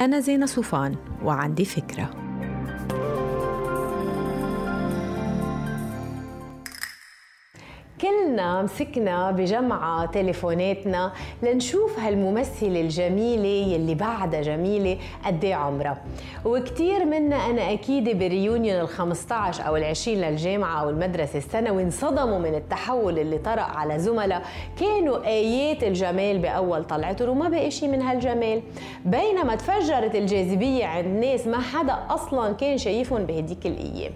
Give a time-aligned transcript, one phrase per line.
[0.00, 2.10] أنا زينة صوفان وعندي فكرة.
[8.40, 15.98] مسكنا بجمعة تليفوناتنا لنشوف هالممثلة الجميلة يلي بعدها جميلة قد إيه عمرها.
[16.44, 22.38] وكتير منا أنا أكيد بريونيون ال 15 أو ال 20 للجامعة أو المدرسة الثانوي انصدموا
[22.38, 24.42] من التحول اللي طرأ على زملاء
[24.80, 28.62] كانوا آيات الجمال بأول طلعتهم وما بقي شيء من هالجمال.
[29.04, 34.12] بينما تفجرت الجاذبية عند ناس ما حدا أصلا كان شايفهم بهديك الأيام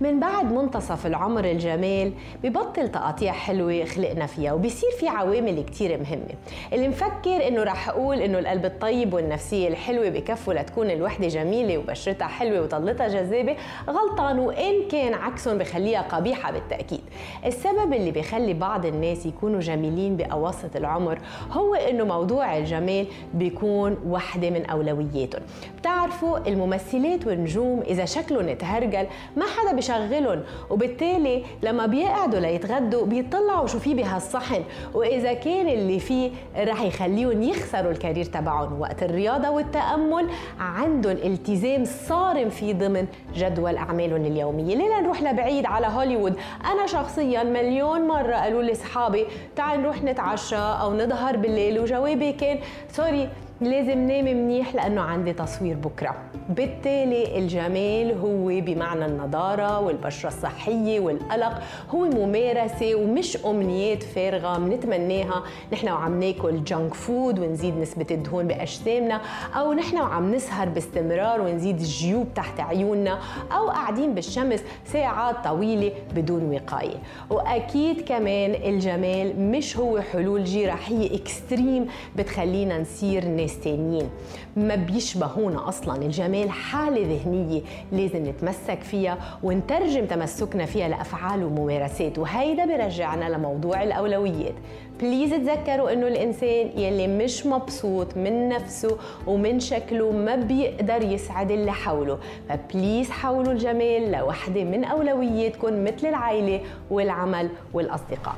[0.00, 2.12] من بعد منتصف العمر الجمال
[2.42, 6.34] ببطل تقاطيع حلوة خلقنا فيها وبيصير في عوامل كتير مهمة.
[6.72, 12.26] اللي مفكر إنه رح أقول إنه القلب الطيب والنفسية الحلوة بكفوا لتكون الوحدة جميلة وبشرتها
[12.26, 13.56] حلوة وطلتها جذابة
[13.88, 17.00] غلطان وإن كان عكسهم بخليها قبيحة بالتأكيد.
[17.46, 21.18] السبب اللي بيخلي بعض الناس يكونوا جميلين بأواسط العمر
[21.50, 25.42] هو إنه موضوع الجمال بيكون وحدة من أولوياتهم.
[25.78, 33.33] بتعرفوا الممثلات والنجوم إذا شكلهم تهرجل ما حدا بشغلهم وبالتالي لما بيقعدوا ليتغدوا بيطلعوا
[33.66, 34.62] شو في بهالصحن
[34.94, 40.28] وإذا كان اللي فيه رح يخليهم يخسروا الكارير تبعهم وقت الرياضة والتأمل
[40.60, 44.76] عندهم التزام صارم في ضمن جدول أعمالهم اليومية.
[44.76, 46.36] ليه نروح لبعيد على هوليوود.
[46.72, 51.80] أنا شخصيا مليون مرة قالوا لي أصحابي تعال نروح نتعشى أو نضهر بالليل.
[51.80, 52.58] وجوابي كان
[52.92, 53.28] sorry
[53.64, 56.14] لازم نام منيح لأنه عندي تصوير بكرة.
[56.48, 61.62] بالتالي الجمال هو بمعنى النضارة والبشرة الصحية والـ glow.
[61.90, 69.20] هو ممارسة ومش أمنيات فارغة بنتمناها نحن وعم ناكل junk food ونزيد نسبة الدهون بأجسامنا
[69.54, 73.18] أو نحن وعم نسهر باستمرار ونزيد الجيوب تحت عيوننا
[73.52, 76.96] أو قاعدين بالشمس ساعات طويلة بدون وقاية.
[77.30, 84.08] وأكيد كمان الجمال مش هو حلول جراحية extreme بتخلينا نصير ناس تانيين
[84.56, 85.96] ما بيشبهونا أصلا.
[86.02, 92.18] الجمال حالة ذهنية لازم نتمسك فيها ونترجم تمسكنا فيها لأفعال وممارسات.
[92.18, 94.54] وهيدا برجعنا لموضوع الأولويات.
[95.00, 98.96] please تذكروا إنه الإنسان يلي مش مبسوط من نفسه
[99.26, 102.18] ومن شكله ما بيقدر يسعد اللي حوله.
[102.48, 108.34] ف please حولوا الجمال لوحدة من أولوياتكم مثل العائلة والعمل والأصدقاء.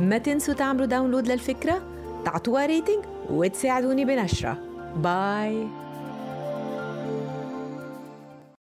[0.00, 1.82] ما تنسوا تعملوا download للفكرة؟
[2.24, 4.58] تعطوها rating وتساعدوني بنشرها.
[4.96, 5.66] bye